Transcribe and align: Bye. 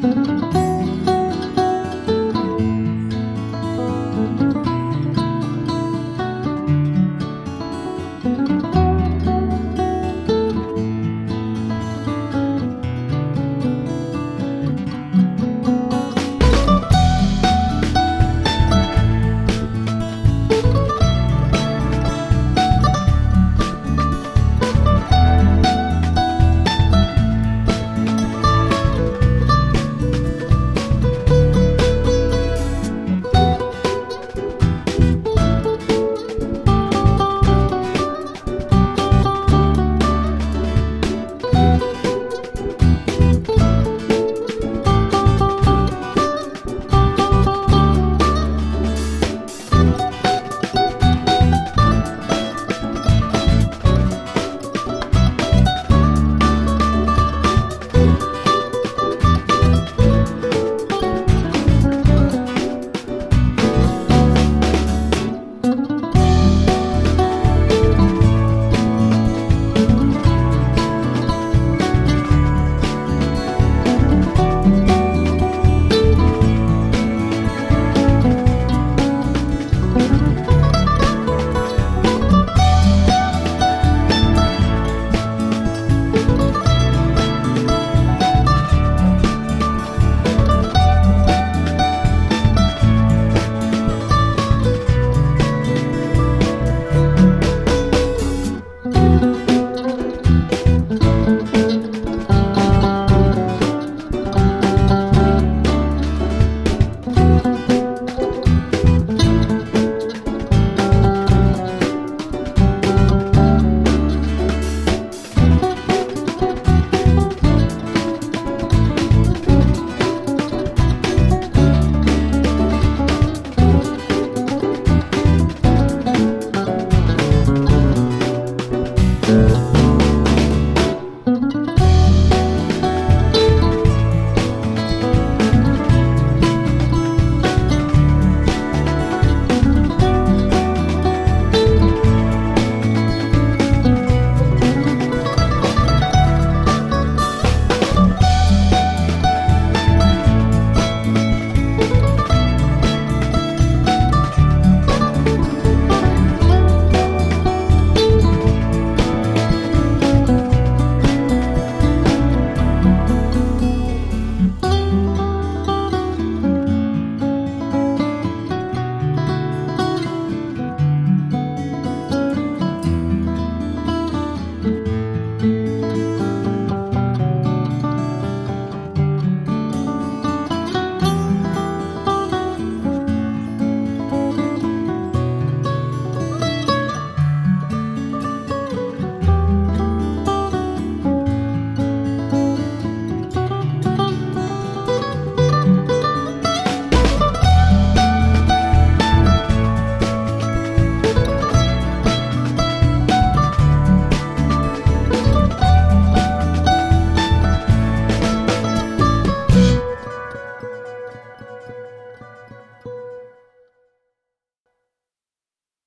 Bye. 0.00 0.67